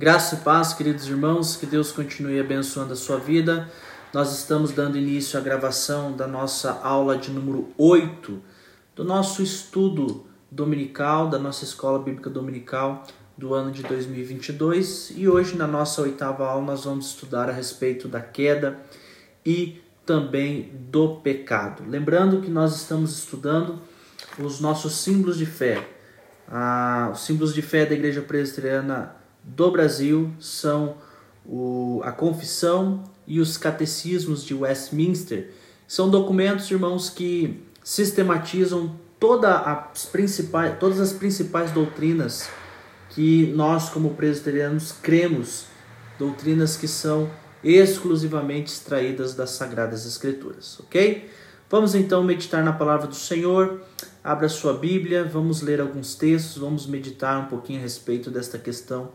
Graça 0.00 0.36
e 0.36 0.38
paz, 0.38 0.72
queridos 0.72 1.06
irmãos, 1.08 1.56
que 1.56 1.66
Deus 1.66 1.92
continue 1.92 2.40
abençoando 2.40 2.94
a 2.94 2.96
sua 2.96 3.18
vida. 3.18 3.68
Nós 4.14 4.34
estamos 4.34 4.72
dando 4.72 4.96
início 4.96 5.38
à 5.38 5.42
gravação 5.42 6.16
da 6.16 6.26
nossa 6.26 6.72
aula 6.82 7.18
de 7.18 7.30
número 7.30 7.68
8 7.76 8.40
do 8.96 9.04
nosso 9.04 9.42
estudo 9.42 10.24
dominical, 10.50 11.28
da 11.28 11.38
nossa 11.38 11.64
escola 11.64 11.98
bíblica 11.98 12.30
dominical 12.30 13.06
do 13.36 13.52
ano 13.52 13.70
de 13.70 13.82
2022. 13.82 15.12
E 15.16 15.28
hoje, 15.28 15.54
na 15.54 15.66
nossa 15.66 16.00
oitava 16.00 16.46
aula, 16.46 16.64
nós 16.64 16.86
vamos 16.86 17.08
estudar 17.08 17.50
a 17.50 17.52
respeito 17.52 18.08
da 18.08 18.22
queda 18.22 18.78
e 19.44 19.82
também 20.06 20.72
do 20.90 21.16
pecado. 21.16 21.84
Lembrando 21.86 22.40
que 22.40 22.50
nós 22.50 22.74
estamos 22.74 23.18
estudando 23.18 23.78
os 24.38 24.60
nossos 24.60 24.94
símbolos 24.94 25.36
de 25.36 25.44
fé. 25.44 25.86
Ah, 26.48 27.10
os 27.12 27.20
símbolos 27.20 27.52
de 27.52 27.60
fé 27.60 27.84
da 27.84 27.94
Igreja 27.94 28.22
Presbiteriana 28.22 29.19
do 29.42 29.70
Brasil 29.70 30.30
são 30.38 30.96
o, 31.44 32.00
a 32.04 32.12
Confissão 32.12 33.04
e 33.26 33.40
os 33.40 33.56
Catecismos 33.56 34.44
de 34.44 34.54
Westminster. 34.54 35.50
São 35.86 36.08
documentos, 36.08 36.70
irmãos, 36.70 37.10
que 37.10 37.62
sistematizam 37.82 38.96
toda 39.18 39.58
as 39.58 40.04
principais, 40.04 40.78
todas 40.78 41.00
as 41.00 41.12
principais 41.12 41.70
doutrinas 41.72 42.48
que 43.10 43.52
nós, 43.54 43.88
como 43.88 44.10
presbiterianos, 44.10 44.92
cremos, 44.92 45.64
doutrinas 46.18 46.76
que 46.76 46.86
são 46.86 47.28
exclusivamente 47.62 48.72
extraídas 48.72 49.34
das 49.34 49.50
Sagradas 49.50 50.06
Escrituras, 50.06 50.78
ok? 50.80 51.28
Vamos 51.68 51.94
então 51.94 52.22
meditar 52.22 52.64
na 52.64 52.72
palavra 52.72 53.06
do 53.06 53.14
Senhor. 53.14 53.82
Abra 54.22 54.48
sua 54.48 54.74
Bíblia, 54.74 55.24
vamos 55.24 55.60
ler 55.62 55.80
alguns 55.80 56.14
textos, 56.14 56.56
vamos 56.56 56.86
meditar 56.86 57.38
um 57.38 57.46
pouquinho 57.46 57.78
a 57.78 57.82
respeito 57.82 58.30
desta 58.30 58.58
questão 58.58 59.10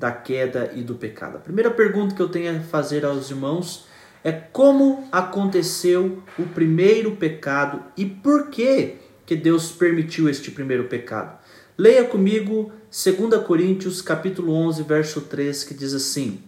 da 0.00 0.10
queda 0.10 0.72
e 0.74 0.80
do 0.80 0.94
pecado. 0.94 1.36
A 1.36 1.40
primeira 1.40 1.70
pergunta 1.70 2.14
que 2.14 2.22
eu 2.22 2.28
tenho 2.30 2.56
a 2.56 2.60
fazer 2.60 3.04
aos 3.04 3.30
irmãos 3.30 3.84
é 4.24 4.32
como 4.32 5.06
aconteceu 5.12 6.22
o 6.38 6.44
primeiro 6.44 7.16
pecado 7.16 7.82
e 7.98 8.06
por 8.06 8.48
que 8.48 8.96
que 9.26 9.36
Deus 9.36 9.70
permitiu 9.70 10.26
este 10.28 10.50
primeiro 10.50 10.84
pecado. 10.84 11.38
Leia 11.76 12.04
comigo 12.04 12.72
2 12.90 13.44
Coríntios 13.46 14.00
capítulo 14.00 14.54
11, 14.54 14.82
verso 14.84 15.20
3, 15.20 15.64
que 15.64 15.74
diz 15.74 15.92
assim: 15.92 16.40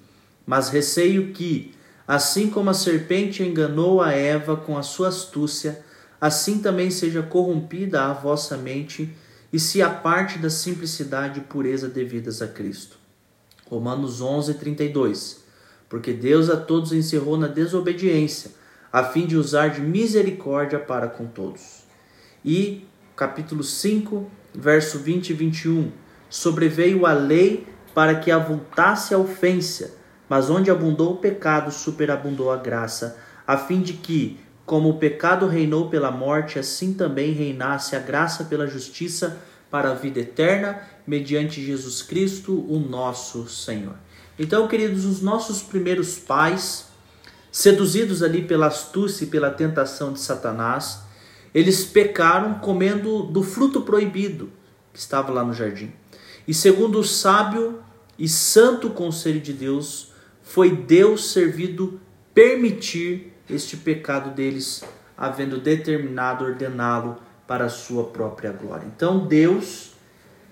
"Mas 0.47 0.71
receio 0.71 1.33
que, 1.33 1.75
assim 2.09 2.49
como 2.49 2.71
a 2.71 2.75
serpente 2.75 3.43
enganou 3.43 4.01
a 4.01 4.13
Eva 4.13 4.57
com 4.57 4.79
a 4.79 4.83
sua 4.83 5.09
astúcia, 5.09 5.85
assim 6.19 6.59
também 6.59 6.91
seja 6.91 7.23
corrompida 7.23 8.03
a 8.03 8.15
vossa 8.15 8.57
mente 8.57 9.15
e 9.53 9.61
se 9.61 9.83
aparte 9.83 10.39
da 10.39 10.49
simplicidade 10.49 11.41
e 11.41 11.43
pureza 11.43 11.87
devidas 11.87 12.41
a 12.41 12.49
Cristo." 12.49 13.02
Romanos 13.73 14.21
11, 14.21 14.55
32. 14.55 15.43
Porque 15.89 16.13
Deus 16.13 16.51
a 16.51 16.59
todos 16.59 16.93
encerrou 16.93 17.39
na 17.39 17.47
desobediência, 17.47 18.51
a 18.93 19.03
fim 19.03 19.27
de 19.27 19.35
usar 19.35 19.69
de 19.69 19.81
misericórdia 19.81 20.79
para 20.79 21.09
com 21.09 21.25
todos. 21.25 21.85
E 22.45 22.87
capítulo 23.17 23.65
5, 23.65 24.31
verso 24.55 24.99
20 24.99 25.31
e 25.31 25.33
21. 25.33 25.91
Sobreveio 26.29 27.07
a 27.07 27.15
lei 27.15 27.67
para 27.95 28.17
que 28.17 28.31
avultasse 28.31 29.15
a 29.15 29.19
ofensa, 29.19 29.95
mas 30.29 30.51
onde 30.51 30.71
abundou 30.71 31.15
o 31.15 31.17
pecado, 31.17 31.71
superabundou 31.71 32.51
a 32.51 32.59
graça, 32.59 33.17
a 33.47 33.57
fim 33.57 33.81
de 33.81 33.95
que, 33.95 34.39
como 34.67 34.91
o 34.91 34.99
pecado 34.99 35.47
reinou 35.47 35.89
pela 35.89 36.11
morte, 36.11 36.59
assim 36.59 36.93
também 36.93 37.33
reinasse 37.33 37.97
a 37.97 38.01
graça 38.01 38.45
pela 38.45 38.67
justiça 38.67 39.41
para 39.73 39.93
a 39.93 39.95
vida 39.95 40.21
eterna 40.21 40.83
mediante 41.07 41.65
Jesus 41.65 42.03
Cristo, 42.03 42.53
o 42.69 42.79
nosso 42.79 43.49
Senhor. 43.49 43.95
Então, 44.39 44.69
queridos, 44.69 45.07
os 45.07 45.23
nossos 45.23 45.63
primeiros 45.63 46.19
pais, 46.19 46.89
seduzidos 47.51 48.23
ali 48.23 48.43
pela 48.43 48.67
astúcia 48.67 49.25
e 49.25 49.29
pela 49.29 49.51
tentação 49.51 50.13
de 50.13 50.21
Satanás, 50.21 51.01
eles 51.55 51.87
pecaram 51.87 52.59
comendo 52.59 53.23
do 53.23 53.43
fruto 53.43 53.81
proibido 53.81 54.53
que 54.93 54.99
estava 54.99 55.33
lá 55.33 55.43
no 55.43 55.55
jardim. 55.55 55.91
E 56.47 56.53
segundo 56.53 56.99
o 56.99 57.05
sábio 57.05 57.83
e 58.19 58.29
santo 58.29 58.91
conselho 58.91 59.41
de 59.41 59.55
Deus, 59.55 60.13
foi 60.43 60.77
Deus 60.77 61.33
servido 61.33 61.99
permitir 62.35 63.33
este 63.49 63.79
pecado 63.79 64.35
deles, 64.35 64.85
havendo 65.17 65.59
determinado 65.59 66.45
ordená-lo 66.45 67.17
para 67.47 67.67
a 67.67 67.69
sua 67.69 68.05
própria 68.05 68.53
glória. 68.53 68.87
Então 68.95 69.27
Deus 69.27 69.93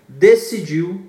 decidiu 0.08 1.02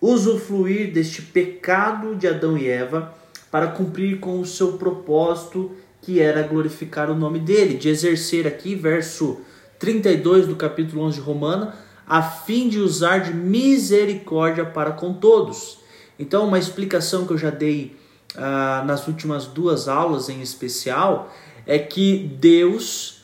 usufruir 0.00 0.92
deste 0.92 1.22
pecado 1.22 2.16
de 2.16 2.26
Adão 2.26 2.58
e 2.58 2.68
Eva 2.68 3.14
para 3.50 3.68
cumprir 3.68 4.18
com 4.18 4.40
o 4.40 4.46
seu 4.46 4.72
propósito, 4.72 5.70
que 6.00 6.18
era 6.18 6.42
glorificar 6.42 7.10
o 7.10 7.14
nome 7.14 7.38
dele, 7.38 7.76
de 7.76 7.88
exercer 7.88 8.46
aqui, 8.46 8.74
verso 8.74 9.40
32 9.78 10.48
do 10.48 10.56
capítulo 10.56 11.02
11 11.02 11.16
de 11.16 11.20
Romana, 11.20 11.74
a 12.06 12.22
fim 12.22 12.68
de 12.68 12.80
usar 12.80 13.18
de 13.18 13.32
misericórdia 13.32 14.64
para 14.64 14.92
com 14.92 15.12
todos. 15.12 15.78
Então, 16.18 16.46
uma 16.48 16.58
explicação 16.58 17.26
que 17.26 17.32
eu 17.32 17.38
já 17.38 17.50
dei 17.50 17.96
ah, 18.34 18.82
nas 18.86 19.06
últimas 19.06 19.46
duas 19.46 19.86
aulas 19.88 20.28
em 20.28 20.40
especial 20.40 21.32
é 21.66 21.78
que 21.78 22.18
Deus 22.40 23.21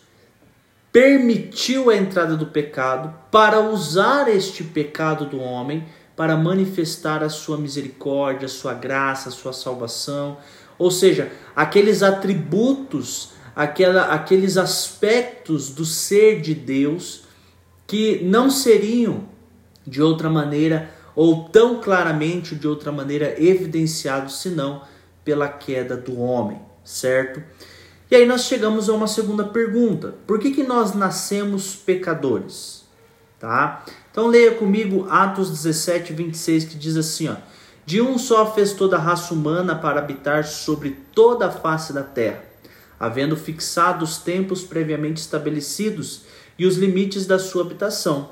permitiu 0.92 1.90
a 1.90 1.96
entrada 1.96 2.36
do 2.36 2.46
pecado 2.46 3.14
para 3.30 3.60
usar 3.60 4.28
este 4.28 4.64
pecado 4.64 5.26
do 5.26 5.40
homem 5.40 5.86
para 6.16 6.36
manifestar 6.36 7.22
a 7.22 7.28
sua 7.28 7.56
misericórdia, 7.56 8.46
a 8.46 8.48
sua 8.48 8.74
graça, 8.74 9.28
a 9.28 9.32
sua 9.32 9.52
salvação. 9.52 10.38
Ou 10.76 10.90
seja, 10.90 11.30
aqueles 11.54 12.02
atributos, 12.02 13.30
aquela, 13.54 14.06
aqueles 14.06 14.56
aspectos 14.56 15.70
do 15.70 15.84
ser 15.84 16.40
de 16.40 16.54
Deus 16.54 17.22
que 17.86 18.20
não 18.24 18.50
seriam 18.50 19.28
de 19.86 20.02
outra 20.02 20.28
maneira 20.28 20.90
ou 21.14 21.48
tão 21.48 21.80
claramente 21.80 22.54
de 22.54 22.66
outra 22.68 22.92
maneira 22.92 23.34
evidenciados 23.42 24.40
senão 24.40 24.82
pela 25.24 25.48
queda 25.48 25.96
do 25.96 26.20
homem, 26.20 26.60
certo? 26.84 27.42
E 28.10 28.16
aí 28.16 28.24
nós 28.24 28.44
chegamos 28.44 28.88
a 28.88 28.94
uma 28.94 29.06
segunda 29.06 29.44
pergunta: 29.44 30.14
por 30.26 30.38
que, 30.38 30.50
que 30.50 30.62
nós 30.62 30.94
nascemos 30.94 31.74
pecadores? 31.74 32.84
Tá? 33.38 33.84
Então 34.10 34.26
leia 34.26 34.54
comigo 34.54 35.06
Atos 35.10 35.50
17, 35.50 36.12
26, 36.12 36.64
que 36.64 36.76
diz 36.76 36.96
assim: 36.96 37.28
ó, 37.28 37.36
De 37.84 38.00
um 38.00 38.18
só 38.18 38.52
fez 38.52 38.72
toda 38.72 38.96
a 38.96 39.00
raça 39.00 39.34
humana 39.34 39.76
para 39.76 40.00
habitar 40.00 40.44
sobre 40.44 40.96
toda 41.14 41.46
a 41.46 41.50
face 41.50 41.92
da 41.92 42.02
terra, 42.02 42.42
havendo 42.98 43.36
fixado 43.36 44.04
os 44.04 44.18
tempos 44.18 44.64
previamente 44.64 45.20
estabelecidos 45.20 46.22
e 46.58 46.66
os 46.66 46.76
limites 46.76 47.26
da 47.26 47.38
sua 47.38 47.62
habitação. 47.62 48.30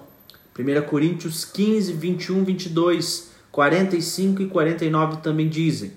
1 0.59 0.89
Coríntios 0.89 1.45
15, 1.45 1.93
21, 1.93 2.45
22, 2.45 3.31
45 3.53 4.43
e 4.43 4.47
49 4.47 5.19
também 5.19 5.51
dizem: 5.51 5.93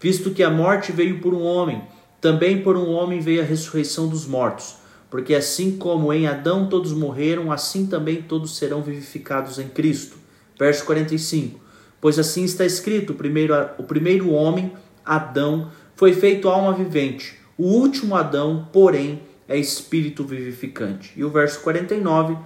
Visto 0.00 0.30
que 0.30 0.44
a 0.44 0.50
morte 0.50 0.92
veio 0.92 1.20
por 1.20 1.34
um 1.34 1.42
homem 1.42 1.82
também 2.26 2.60
por 2.60 2.76
um 2.76 2.90
homem 2.90 3.20
veio 3.20 3.40
a 3.40 3.44
ressurreição 3.44 4.08
dos 4.08 4.26
mortos, 4.26 4.74
porque 5.08 5.32
assim 5.32 5.76
como 5.76 6.12
em 6.12 6.26
Adão 6.26 6.68
todos 6.68 6.92
morreram, 6.92 7.52
assim 7.52 7.86
também 7.86 8.20
todos 8.20 8.56
serão 8.56 8.82
vivificados 8.82 9.60
em 9.60 9.68
Cristo. 9.68 10.16
Verso 10.58 10.84
45. 10.86 11.60
Pois 12.00 12.18
assim 12.18 12.42
está 12.42 12.64
escrito: 12.64 13.12
o 13.12 13.14
primeiro, 13.14 13.54
o 13.78 13.84
primeiro 13.84 14.32
homem, 14.32 14.72
Adão, 15.04 15.70
foi 15.94 16.14
feito 16.14 16.48
alma 16.48 16.72
vivente. 16.72 17.38
O 17.56 17.68
último 17.68 18.16
Adão, 18.16 18.68
porém, 18.72 19.22
é 19.46 19.56
espírito 19.56 20.24
vivificante. 20.24 21.12
E 21.14 21.22
o 21.22 21.30
verso 21.30 21.60
49. 21.60 22.36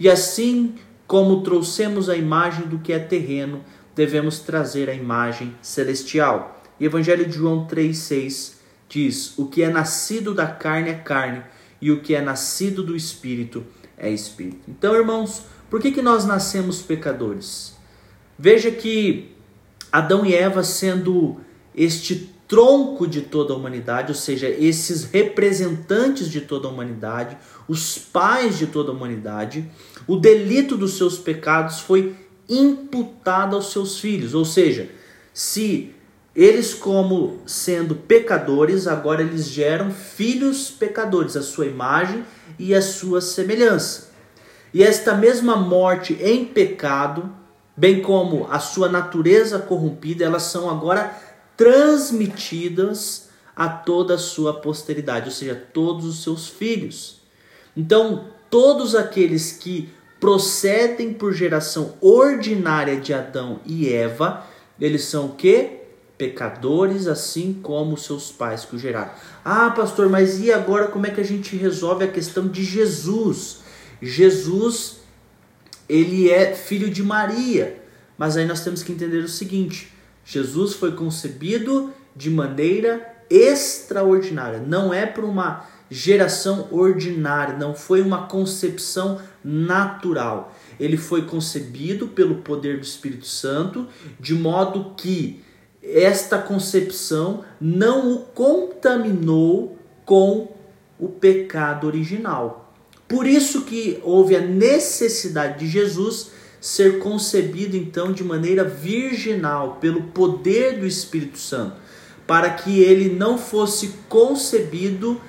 E 0.00 0.08
assim 0.08 0.74
como 1.06 1.42
trouxemos 1.42 2.08
a 2.08 2.16
imagem 2.16 2.66
do 2.66 2.78
que 2.78 2.94
é 2.94 2.98
terreno, 2.98 3.62
devemos 3.94 4.38
trazer 4.38 4.88
a 4.88 4.94
imagem 4.94 5.54
celestial. 5.60 6.62
E 6.80 6.86
Evangelho 6.86 7.26
de 7.26 7.36
João 7.36 7.66
3,6 7.66 8.56
diz: 8.88 9.38
O 9.38 9.46
que 9.46 9.62
é 9.62 9.68
nascido 9.68 10.34
da 10.34 10.46
carne 10.46 10.90
é 10.90 10.94
carne, 10.94 11.42
e 11.80 11.90
o 11.90 12.00
que 12.00 12.14
é 12.14 12.20
nascido 12.20 12.82
do 12.82 12.96
espírito 12.96 13.64
é 13.96 14.10
espírito. 14.10 14.62
Então, 14.68 14.94
irmãos, 14.94 15.42
por 15.68 15.80
que, 15.80 15.92
que 15.92 16.02
nós 16.02 16.24
nascemos 16.24 16.80
pecadores? 16.80 17.76
Veja 18.38 18.70
que 18.70 19.32
Adão 19.92 20.24
e 20.24 20.34
Eva, 20.34 20.62
sendo 20.62 21.40
este 21.74 22.34
tronco 22.48 23.06
de 23.06 23.20
toda 23.20 23.52
a 23.52 23.56
humanidade, 23.56 24.10
ou 24.10 24.14
seja, 24.14 24.48
esses 24.48 25.04
representantes 25.04 26.30
de 26.30 26.40
toda 26.40 26.66
a 26.66 26.70
humanidade, 26.70 27.36
os 27.68 27.98
pais 27.98 28.56
de 28.56 28.66
toda 28.66 28.90
a 28.90 28.94
humanidade, 28.94 29.70
o 30.06 30.16
delito 30.16 30.76
dos 30.76 30.96
seus 30.96 31.18
pecados 31.18 31.80
foi 31.80 32.16
imputado 32.48 33.54
aos 33.54 33.70
seus 33.70 34.00
filhos, 34.00 34.32
ou 34.34 34.44
seja, 34.44 34.88
se 35.34 35.94
eles, 36.40 36.72
como 36.72 37.40
sendo 37.44 37.96
pecadores, 37.96 38.86
agora 38.86 39.22
eles 39.22 39.48
geram 39.48 39.90
filhos 39.90 40.70
pecadores, 40.70 41.36
a 41.36 41.42
sua 41.42 41.66
imagem 41.66 42.24
e 42.56 42.72
a 42.72 42.80
sua 42.80 43.20
semelhança. 43.20 44.12
E 44.72 44.84
esta 44.84 45.14
mesma 45.14 45.56
morte 45.56 46.16
em 46.22 46.44
pecado 46.44 47.28
bem 47.76 48.02
como 48.02 48.46
a 48.50 48.60
sua 48.60 48.88
natureza 48.88 49.58
corrompida, 49.58 50.24
elas 50.24 50.44
são 50.44 50.70
agora 50.70 51.12
transmitidas 51.56 53.30
a 53.56 53.68
toda 53.68 54.14
a 54.14 54.18
sua 54.18 54.60
posteridade, 54.60 55.26
ou 55.26 55.32
seja, 55.32 55.60
todos 55.74 56.04
os 56.04 56.22
seus 56.22 56.46
filhos. 56.46 57.20
Então, 57.76 58.26
todos 58.48 58.94
aqueles 58.94 59.50
que 59.52 59.88
procedem 60.20 61.12
por 61.12 61.32
geração 61.32 61.94
ordinária 62.00 62.96
de 62.96 63.12
Adão 63.12 63.58
e 63.66 63.92
Eva, 63.92 64.44
eles 64.80 65.02
são 65.02 65.26
o 65.26 65.34
quê? 65.34 65.77
Pecadores, 66.18 67.06
assim 67.06 67.58
como 67.62 67.96
seus 67.96 68.32
pais 68.32 68.64
que 68.64 68.74
o 68.76 68.78
geraram. 68.78 69.12
Ah, 69.44 69.70
pastor, 69.70 70.08
mas 70.08 70.40
e 70.40 70.52
agora 70.52 70.88
como 70.88 71.06
é 71.06 71.10
que 71.10 71.20
a 71.20 71.24
gente 71.24 71.56
resolve 71.56 72.04
a 72.04 72.08
questão 72.08 72.48
de 72.48 72.64
Jesus? 72.64 73.60
Jesus, 74.02 74.96
ele 75.88 76.28
é 76.28 76.54
filho 76.54 76.90
de 76.90 77.02
Maria. 77.02 77.80
Mas 78.18 78.36
aí 78.36 78.44
nós 78.44 78.64
temos 78.64 78.82
que 78.82 78.90
entender 78.90 79.18
o 79.18 79.28
seguinte: 79.28 79.92
Jesus 80.24 80.74
foi 80.74 80.92
concebido 80.92 81.94
de 82.16 82.28
maneira 82.28 83.16
extraordinária, 83.30 84.58
não 84.58 84.92
é 84.92 85.06
por 85.06 85.22
uma 85.22 85.64
geração 85.90 86.68
ordinária, 86.70 87.56
não 87.56 87.74
foi 87.74 88.02
uma 88.02 88.26
concepção 88.26 89.20
natural. 89.42 90.54
Ele 90.78 90.96
foi 90.96 91.22
concebido 91.22 92.08
pelo 92.08 92.36
poder 92.36 92.78
do 92.78 92.84
Espírito 92.84 93.26
Santo, 93.26 93.86
de 94.20 94.34
modo 94.34 94.94
que 94.96 95.42
esta 95.82 96.38
concepção 96.38 97.44
não 97.60 98.12
o 98.12 98.18
contaminou 98.18 99.78
com 100.04 100.52
o 100.98 101.08
pecado 101.08 101.86
original. 101.86 102.74
Por 103.06 103.26
isso 103.26 103.62
que 103.62 104.00
houve 104.02 104.36
a 104.36 104.40
necessidade 104.40 105.60
de 105.60 105.68
Jesus 105.68 106.30
ser 106.60 106.98
concebido 106.98 107.76
então 107.76 108.12
de 108.12 108.24
maneira 108.24 108.64
virginal 108.64 109.78
pelo 109.80 110.02
poder 110.02 110.78
do 110.78 110.86
Espírito 110.86 111.38
Santo, 111.38 111.76
para 112.26 112.50
que 112.50 112.80
ele 112.80 113.14
não 113.14 113.38
fosse 113.38 113.94
concebido 114.08 115.20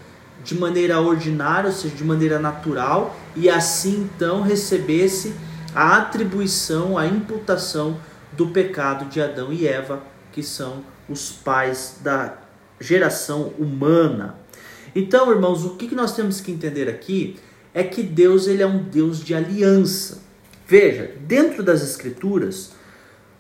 de 0.44 0.56
maneira 0.56 1.00
ordinária, 1.00 1.70
ou 1.70 1.76
seja, 1.76 1.96
de 1.96 2.04
maneira 2.04 2.40
natural, 2.40 3.16
e 3.36 3.50
assim 3.50 4.10
então 4.14 4.42
recebesse 4.42 5.34
a 5.76 5.98
atribuição, 5.98 6.98
a 6.98 7.06
imputação 7.06 8.00
do 8.34 8.48
pecado 8.48 9.06
de 9.06 9.22
Adão 9.22 9.54
e 9.54 9.68
Eva, 9.68 10.02
que 10.32 10.44
são 10.44 10.84
os 11.08 11.32
pais 11.32 11.98
da 12.02 12.38
geração 12.80 13.54
humana. 13.58 14.36
Então, 14.96 15.32
irmãos, 15.32 15.66
o 15.66 15.76
que 15.76 15.94
nós 15.94 16.16
temos 16.16 16.42
que 16.42 16.52
entender 16.52 16.90
aqui 16.90 17.38
é 17.74 17.84
que 17.84 18.02
Deus 18.02 18.48
ele 18.48 18.64
é 18.64 18.68
um 18.68 18.84
Deus 18.84 19.24
de 19.24 19.34
aliança. 19.34 20.20
Veja, 20.68 21.12
dentro 21.22 21.64
das 21.64 21.82
Escrituras, 21.82 22.72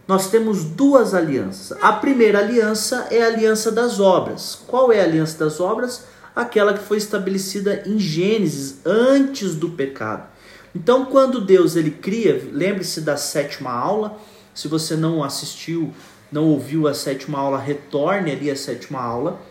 nós 0.07 0.29
temos 0.29 0.63
duas 0.63 1.13
alianças. 1.13 1.77
A 1.81 1.93
primeira 1.93 2.39
aliança 2.39 3.07
é 3.11 3.21
a 3.21 3.27
aliança 3.27 3.71
das 3.71 3.99
obras. 3.99 4.59
Qual 4.65 4.91
é 4.91 5.01
a 5.01 5.03
aliança 5.03 5.37
das 5.37 5.59
obras? 5.59 6.05
Aquela 6.35 6.73
que 6.73 6.83
foi 6.83 6.97
estabelecida 6.97 7.83
em 7.85 7.99
Gênesis, 7.99 8.79
antes 8.85 9.53
do 9.55 9.69
pecado. 9.69 10.27
Então, 10.75 11.05
quando 11.05 11.41
Deus 11.41 11.75
ele 11.75 11.91
cria, 11.91 12.49
lembre-se 12.51 13.01
da 13.01 13.17
sétima 13.17 13.71
aula. 13.71 14.17
Se 14.53 14.67
você 14.67 14.95
não 14.95 15.23
assistiu, 15.23 15.93
não 16.31 16.45
ouviu 16.45 16.87
a 16.87 16.93
sétima 16.93 17.39
aula, 17.39 17.57
retorne 17.57 18.31
ali 18.31 18.49
a 18.49 18.55
sétima 18.55 18.99
aula. 19.01 19.41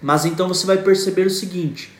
Mas 0.00 0.24
então 0.24 0.48
você 0.48 0.66
vai 0.66 0.78
perceber 0.78 1.26
o 1.26 1.30
seguinte, 1.30 1.92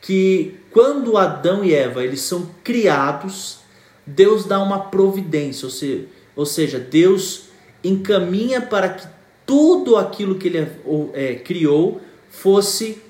que 0.00 0.56
quando 0.70 1.16
Adão 1.16 1.64
e 1.64 1.74
Eva 1.74 2.02
eles 2.02 2.20
são 2.20 2.48
criados, 2.62 3.58
Deus 4.06 4.44
dá 4.44 4.60
uma 4.62 4.80
providência, 4.90 5.66
ou 5.66 5.70
seja, 5.70 6.06
ou 6.36 6.46
seja 6.46 6.78
Deus 6.78 7.44
encaminha 7.82 8.60
para 8.60 8.88
que 8.90 9.06
tudo 9.46 9.96
aquilo 9.96 10.36
que 10.36 10.48
ele 10.48 10.68
é, 11.12 11.34
criou 11.34 12.00
fosse 12.30 13.02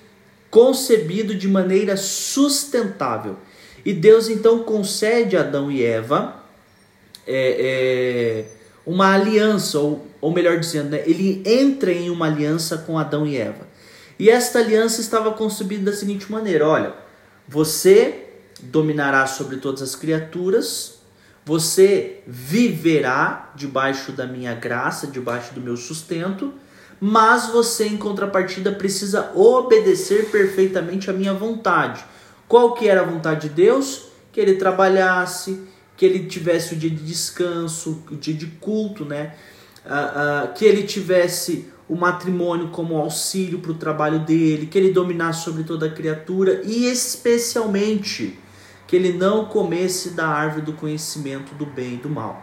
concebido 0.50 1.34
de 1.34 1.48
maneira 1.48 1.96
sustentável. 1.96 3.36
E 3.84 3.92
Deus 3.92 4.28
então 4.28 4.62
concede 4.64 5.36
a 5.36 5.40
Adão 5.40 5.70
e 5.70 5.82
Eva 5.82 6.42
é, 7.26 7.56
é, 7.58 8.44
uma 8.86 9.14
aliança, 9.14 9.78
ou, 9.78 10.06
ou 10.24 10.32
melhor 10.32 10.58
dizendo, 10.58 10.88
né, 10.88 11.02
ele 11.04 11.42
entra 11.44 11.92
em 11.92 12.08
uma 12.08 12.24
aliança 12.24 12.78
com 12.78 12.98
Adão 12.98 13.26
e 13.26 13.36
Eva. 13.36 13.68
E 14.18 14.30
esta 14.30 14.58
aliança 14.58 15.02
estava 15.02 15.30
concebida 15.32 15.90
da 15.90 15.96
seguinte 15.96 16.32
maneira: 16.32 16.66
olha, 16.66 16.94
você 17.46 18.30
dominará 18.62 19.26
sobre 19.26 19.58
todas 19.58 19.82
as 19.82 19.94
criaturas, 19.94 21.00
você 21.44 22.22
viverá 22.26 23.52
debaixo 23.54 24.12
da 24.12 24.26
minha 24.26 24.54
graça, 24.54 25.06
debaixo 25.06 25.52
do 25.52 25.60
meu 25.60 25.76
sustento, 25.76 26.54
mas 26.98 27.48
você 27.48 27.86
em 27.86 27.98
contrapartida 27.98 28.72
precisa 28.72 29.30
obedecer 29.34 30.30
perfeitamente 30.30 31.10
à 31.10 31.12
minha 31.12 31.34
vontade. 31.34 32.02
Qual 32.48 32.72
que 32.72 32.88
era 32.88 33.02
a 33.02 33.04
vontade 33.04 33.50
de 33.50 33.54
Deus? 33.54 34.06
Que 34.32 34.40
ele 34.40 34.54
trabalhasse, 34.54 35.68
que 35.98 36.06
ele 36.06 36.26
tivesse 36.26 36.72
o 36.72 36.78
dia 36.78 36.88
de 36.88 37.04
descanso, 37.04 38.02
o 38.10 38.16
dia 38.16 38.32
de 38.32 38.46
culto, 38.46 39.04
né? 39.04 39.34
Uh, 39.84 40.54
que 40.54 40.64
ele 40.64 40.84
tivesse 40.84 41.70
o 41.88 41.94
matrimônio 41.94 42.68
como 42.68 42.96
auxílio 42.96 43.58
para 43.58 43.72
o 43.72 43.74
trabalho 43.74 44.20
dele, 44.20 44.66
que 44.66 44.78
ele 44.78 44.92
dominasse 44.92 45.44
sobre 45.44 45.64
toda 45.64 45.90
criatura 45.90 46.62
e 46.64 46.86
especialmente 46.86 48.38
que 48.86 48.96
ele 48.96 49.12
não 49.12 49.46
comesse 49.46 50.10
da 50.10 50.26
árvore 50.26 50.62
do 50.62 50.72
conhecimento 50.72 51.54
do 51.54 51.66
bem 51.66 51.94
e 51.94 51.98
do 51.98 52.08
mal. 52.08 52.42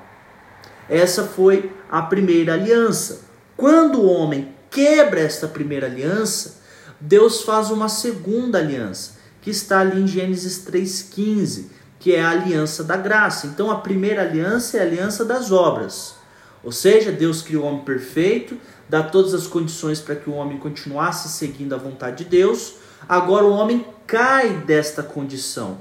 Essa 0.89 1.23
foi 1.23 1.71
a 1.89 2.01
primeira 2.01 2.53
aliança. 2.53 3.21
Quando 3.55 4.01
o 4.01 4.05
homem 4.05 4.53
quebra 4.69 5.19
esta 5.19 5.47
primeira 5.47 5.87
aliança, 5.87 6.61
Deus 6.99 7.41
faz 7.41 7.71
uma 7.71 7.89
segunda 7.89 8.59
aliança, 8.59 9.13
que 9.41 9.49
está 9.49 9.79
ali 9.79 10.01
em 10.01 10.07
Gênesis 10.07 10.65
3,15, 10.65 11.65
que 11.99 12.13
é 12.13 12.21
a 12.21 12.31
aliança 12.31 12.83
da 12.83 12.97
graça. 12.97 13.47
Então 13.47 13.71
a 13.71 13.79
primeira 13.79 14.21
aliança 14.21 14.77
é 14.77 14.81
a 14.81 14.83
aliança 14.83 15.25
das 15.25 15.51
obras. 15.51 16.20
Ou 16.63 16.71
seja, 16.71 17.11
Deus 17.11 17.41
criou 17.41 17.63
o 17.63 17.67
homem 17.67 17.83
perfeito, 17.83 18.57
dá 18.87 19.01
todas 19.01 19.33
as 19.33 19.47
condições 19.47 19.99
para 19.99 20.15
que 20.15 20.29
o 20.29 20.33
homem 20.33 20.57
continuasse 20.57 21.29
seguindo 21.29 21.73
a 21.73 21.77
vontade 21.77 22.23
de 22.23 22.29
Deus. 22.29 22.75
Agora 23.07 23.45
o 23.45 23.51
homem 23.51 23.85
cai 24.05 24.49
desta 24.57 25.01
condição. 25.01 25.77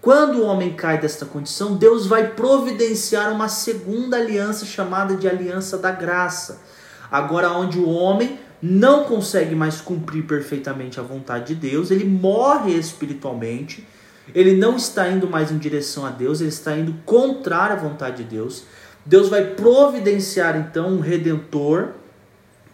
Quando 0.00 0.38
o 0.38 0.46
homem 0.46 0.74
cai 0.74 1.00
desta 1.00 1.24
condição, 1.24 1.76
Deus 1.76 2.06
vai 2.06 2.32
providenciar 2.32 3.32
uma 3.32 3.48
segunda 3.48 4.16
aliança 4.16 4.66
chamada 4.66 5.14
de 5.16 5.28
aliança 5.28 5.78
da 5.78 5.92
graça. 5.92 6.60
Agora, 7.08 7.52
onde 7.52 7.78
o 7.78 7.88
homem 7.88 8.38
não 8.60 9.04
consegue 9.04 9.54
mais 9.54 9.80
cumprir 9.80 10.24
perfeitamente 10.24 10.98
a 10.98 11.02
vontade 11.02 11.54
de 11.54 11.68
Deus, 11.68 11.90
ele 11.90 12.04
morre 12.04 12.72
espiritualmente, 12.72 13.86
ele 14.34 14.56
não 14.56 14.76
está 14.76 15.08
indo 15.08 15.28
mais 15.28 15.50
em 15.50 15.58
direção 15.58 16.06
a 16.06 16.10
Deus, 16.10 16.40
ele 16.40 16.48
está 16.48 16.76
indo 16.76 16.94
contrário 17.04 17.76
à 17.76 17.78
vontade 17.78 18.24
de 18.24 18.24
Deus. 18.24 18.64
Deus 19.04 19.28
vai 19.28 19.44
providenciar 19.44 20.56
então 20.56 20.94
um 20.94 21.00
redentor 21.00 21.90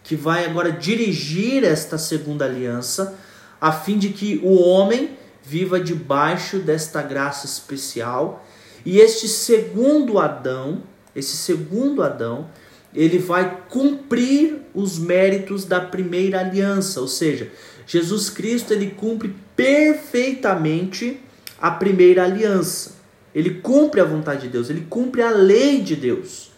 que 0.03 0.15
vai 0.15 0.45
agora 0.45 0.71
dirigir 0.71 1.63
esta 1.63 1.97
segunda 1.97 2.45
aliança, 2.45 3.17
a 3.59 3.71
fim 3.71 3.97
de 3.97 4.09
que 4.09 4.39
o 4.43 4.59
homem 4.59 5.17
viva 5.43 5.79
debaixo 5.79 6.59
desta 6.59 7.01
graça 7.01 7.45
especial. 7.45 8.45
E 8.85 8.99
este 8.99 9.27
segundo 9.27 10.19
Adão, 10.19 10.83
esse 11.15 11.35
segundo 11.35 12.03
Adão, 12.03 12.47
ele 12.93 13.17
vai 13.17 13.63
cumprir 13.69 14.61
os 14.73 14.97
méritos 14.97 15.65
da 15.65 15.79
primeira 15.79 16.39
aliança, 16.39 17.01
ou 17.01 17.07
seja, 17.07 17.51
Jesus 17.85 18.29
Cristo 18.29 18.73
ele 18.73 18.91
cumpre 18.91 19.35
perfeitamente 19.55 21.19
a 21.59 21.71
primeira 21.71 22.23
aliança. 22.23 22.98
Ele 23.33 23.55
cumpre 23.61 24.01
a 24.01 24.05
vontade 24.05 24.43
de 24.43 24.49
Deus, 24.49 24.69
ele 24.69 24.85
cumpre 24.89 25.21
a 25.21 25.29
lei 25.29 25.81
de 25.81 25.95
Deus. 25.95 26.51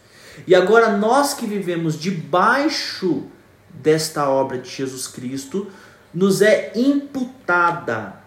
E 0.47 0.55
agora 0.55 0.97
nós 0.97 1.33
que 1.33 1.45
vivemos 1.45 1.99
debaixo 1.99 3.25
desta 3.69 4.29
obra 4.29 4.57
de 4.57 4.69
Jesus 4.69 5.07
Cristo, 5.07 5.67
nos 6.13 6.41
é 6.41 6.71
imputada 6.75 8.21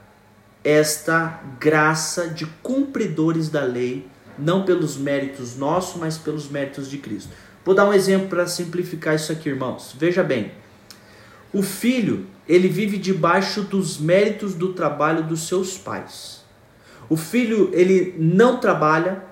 esta 0.63 1.41
graça 1.61 2.29
de 2.29 2.47
cumpridores 2.63 3.51
da 3.51 3.63
lei, 3.63 4.07
não 4.39 4.65
pelos 4.65 4.97
méritos 4.97 5.57
nossos, 5.57 6.01
mas 6.01 6.17
pelos 6.17 6.49
méritos 6.49 6.89
de 6.89 6.99
Cristo. 6.99 7.31
Vou 7.65 7.75
dar 7.75 7.89
um 7.89 7.93
exemplo 7.93 8.29
para 8.29 8.47
simplificar 8.47 9.15
isso 9.15 9.31
aqui, 9.33 9.49
irmãos. 9.49 9.95
Veja 9.99 10.23
bem. 10.23 10.53
O 11.53 11.63
filho, 11.63 12.27
ele 12.49 12.69
vive 12.69 12.99
debaixo 12.99 13.63
dos 13.63 13.99
méritos 13.99 14.55
do 14.55 14.73
trabalho 14.73 15.23
dos 15.23 15.47
seus 15.47 15.79
pais. 15.79 16.44
O 17.08 17.16
filho, 17.16 17.70
ele 17.73 18.14
não 18.18 18.58
trabalha, 18.58 19.25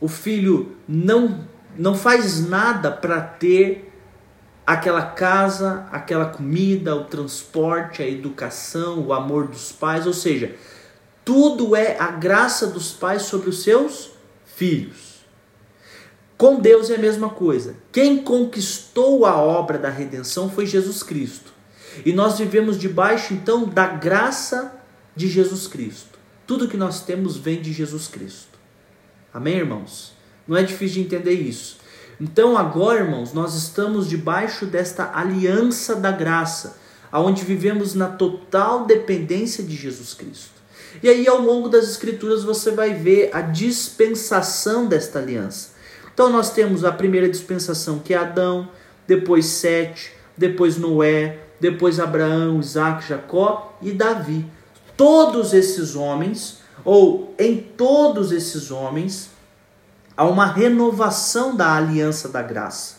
o 0.00 0.08
filho 0.08 0.76
não, 0.88 1.46
não 1.76 1.94
faz 1.94 2.46
nada 2.48 2.90
para 2.90 3.20
ter 3.20 3.92
aquela 4.66 5.02
casa, 5.02 5.86
aquela 5.92 6.26
comida, 6.26 6.94
o 6.96 7.04
transporte, 7.04 8.02
a 8.02 8.08
educação, 8.08 9.00
o 9.00 9.12
amor 9.12 9.48
dos 9.48 9.72
pais, 9.72 10.06
ou 10.06 10.12
seja, 10.12 10.54
tudo 11.24 11.74
é 11.74 11.98
a 11.98 12.10
graça 12.10 12.66
dos 12.66 12.92
pais 12.92 13.22
sobre 13.22 13.48
os 13.48 13.62
seus 13.62 14.10
filhos. 14.44 15.14
Com 16.36 16.60
Deus 16.60 16.90
é 16.90 16.96
a 16.96 16.98
mesma 16.98 17.30
coisa. 17.30 17.76
Quem 17.92 18.22
conquistou 18.22 19.24
a 19.24 19.36
obra 19.36 19.78
da 19.78 19.88
redenção 19.88 20.50
foi 20.50 20.66
Jesus 20.66 21.02
Cristo. 21.02 21.52
E 22.04 22.12
nós 22.12 22.38
vivemos 22.38 22.78
debaixo 22.78 23.32
então 23.32 23.66
da 23.66 23.86
graça 23.86 24.74
de 25.14 25.28
Jesus 25.28 25.66
Cristo. 25.66 26.18
Tudo 26.46 26.68
que 26.68 26.76
nós 26.76 27.00
temos 27.00 27.36
vem 27.36 27.60
de 27.60 27.72
Jesus 27.72 28.06
Cristo. 28.06 28.58
Amém, 29.32 29.56
irmãos? 29.56 30.12
Não 30.46 30.56
é 30.56 30.62
difícil 30.62 31.02
de 31.02 31.08
entender 31.08 31.32
isso. 31.32 31.78
Então, 32.20 32.56
agora, 32.56 33.00
irmãos, 33.00 33.32
nós 33.32 33.54
estamos 33.54 34.08
debaixo 34.08 34.66
desta 34.66 35.10
aliança 35.14 35.96
da 35.96 36.12
graça, 36.12 36.76
aonde 37.10 37.44
vivemos 37.44 37.94
na 37.94 38.08
total 38.08 38.84
dependência 38.84 39.64
de 39.64 39.74
Jesus 39.74 40.14
Cristo. 40.14 40.54
E 41.02 41.08
aí, 41.08 41.26
ao 41.26 41.40
longo 41.40 41.68
das 41.68 41.88
Escrituras, 41.88 42.44
você 42.44 42.70
vai 42.70 42.94
ver 42.94 43.30
a 43.32 43.40
dispensação 43.40 44.86
desta 44.86 45.18
aliança. 45.18 45.70
Então, 46.12 46.30
nós 46.30 46.52
temos 46.52 46.84
a 46.84 46.92
primeira 46.92 47.28
dispensação, 47.28 47.98
que 47.98 48.14
é 48.14 48.18
Adão, 48.18 48.68
depois 49.06 49.46
Sete, 49.46 50.12
depois 50.36 50.76
Noé, 50.76 51.40
depois 51.58 51.98
Abraão, 51.98 52.60
Isaac, 52.60 53.08
Jacó 53.08 53.76
e 53.82 53.90
Davi. 53.90 54.46
Todos 54.96 55.52
esses 55.52 55.96
homens, 55.96 56.58
ou 56.84 57.34
em 57.38 57.56
todos 57.56 58.30
esses 58.30 58.70
homens, 58.70 59.30
há 60.16 60.24
uma 60.24 60.46
renovação 60.46 61.56
da 61.56 61.74
aliança 61.74 62.28
da 62.28 62.42
graça, 62.42 62.96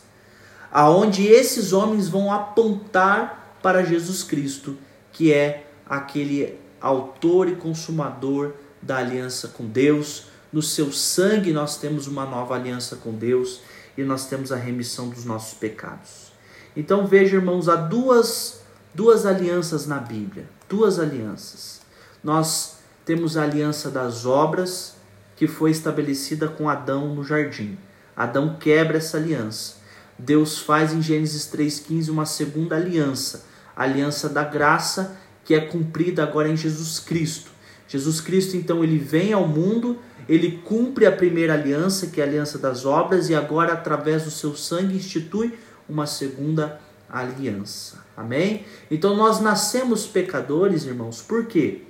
aonde 0.72 1.26
esses 1.26 1.72
homens 1.72 2.10
vão 2.10 2.32
apontar 2.32 3.58
para 3.62 3.84
Jesus 3.84 4.24
Cristo, 4.24 4.78
que 5.12 5.34
é 5.34 5.68
aquele 5.90 6.60
autor 6.82 7.48
e 7.48 7.56
consumador 7.56 8.54
da 8.82 8.98
aliança 8.98 9.48
com 9.48 9.66
Deus. 9.66 10.28
No 10.52 10.62
seu 10.62 10.92
sangue 10.92 11.52
nós 11.52 11.78
temos 11.78 12.08
uma 12.08 12.26
nova 12.26 12.56
aliança 12.56 12.96
com 12.98 13.14
Deus 13.14 13.62
e 13.98 14.04
nós 14.04 14.28
temos 14.28 14.52
a 14.52 14.56
remissão 14.56 15.10
dos 15.10 15.26
nossos 15.26 15.58
pecados. 15.58 16.34
Então 16.76 17.08
veja, 17.08 17.38
irmãos, 17.38 17.70
há 17.70 17.76
duas, 17.76 18.62
duas 18.94 19.26
alianças 19.26 19.88
na 19.88 19.98
Bíblia, 19.98 20.48
duas 20.70 21.00
alianças. 21.00 21.85
Nós 22.26 22.78
temos 23.06 23.38
a 23.38 23.44
aliança 23.44 23.92
das 23.92 24.26
obras 24.26 24.96
que 25.36 25.46
foi 25.46 25.70
estabelecida 25.70 26.48
com 26.48 26.68
Adão 26.68 27.14
no 27.14 27.24
jardim. 27.24 27.78
Adão 28.18 28.58
quebra 28.60 28.98
essa 28.98 29.18
aliança. 29.18 29.76
Deus 30.18 30.58
faz 30.58 30.92
em 30.92 31.04
Gênesis 31.04 31.48
3,15 31.54 32.10
uma 32.10 32.26
segunda 32.26 32.78
aliança, 32.78 33.46
a 33.76 33.84
aliança 33.84 34.28
da 34.28 34.44
graça, 34.44 35.16
que 35.44 35.54
é 35.54 35.60
cumprida 35.60 36.24
agora 36.24 36.50
em 36.50 36.58
Jesus 36.58 36.98
Cristo. 36.98 37.52
Jesus 37.88 38.20
Cristo, 38.20 38.58
então, 38.58 38.84
ele 38.84 38.98
vem 38.98 39.32
ao 39.32 39.48
mundo, 39.48 40.00
ele 40.28 40.64
cumpre 40.66 41.06
a 41.06 41.12
primeira 41.12 41.54
aliança, 41.54 42.08
que 42.08 42.20
é 42.20 42.24
a 42.24 42.28
aliança 42.28 42.58
das 42.58 42.86
obras, 42.86 43.30
e 43.30 43.36
agora, 43.36 43.74
através 43.74 44.24
do 44.24 44.32
seu 44.32 44.56
sangue, 44.56 44.96
institui 44.96 45.54
uma 45.88 46.08
segunda 46.08 46.82
aliança. 47.08 48.04
Amém? 48.18 48.66
Então, 48.90 49.16
nós 49.16 49.40
nascemos 49.40 50.08
pecadores, 50.08 50.86
irmãos, 50.86 51.22
por 51.22 51.46
quê? 51.46 51.84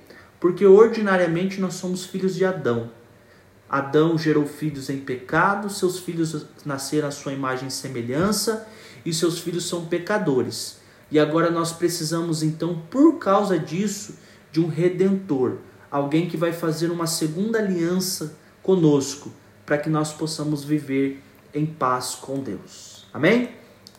Porque 0.46 0.64
ordinariamente 0.64 1.60
nós 1.60 1.74
somos 1.74 2.06
filhos 2.06 2.36
de 2.36 2.44
Adão. 2.44 2.88
Adão 3.68 4.16
gerou 4.16 4.46
filhos 4.46 4.88
em 4.88 5.00
pecado, 5.00 5.68
seus 5.68 5.98
filhos 5.98 6.46
nasceram 6.64 7.08
à 7.08 7.10
sua 7.10 7.32
imagem 7.32 7.66
e 7.66 7.72
semelhança, 7.72 8.64
e 9.04 9.12
seus 9.12 9.40
filhos 9.40 9.68
são 9.68 9.86
pecadores. 9.86 10.78
E 11.10 11.18
agora 11.18 11.50
nós 11.50 11.72
precisamos 11.72 12.44
então, 12.44 12.80
por 12.88 13.18
causa 13.18 13.58
disso, 13.58 14.14
de 14.52 14.60
um 14.60 14.68
redentor, 14.68 15.56
alguém 15.90 16.28
que 16.28 16.36
vai 16.36 16.52
fazer 16.52 16.92
uma 16.92 17.08
segunda 17.08 17.58
aliança 17.58 18.36
conosco, 18.62 19.32
para 19.66 19.78
que 19.78 19.90
nós 19.90 20.12
possamos 20.12 20.62
viver 20.62 21.20
em 21.52 21.66
paz 21.66 22.14
com 22.14 22.38
Deus. 22.38 23.04
Amém? 23.12 23.50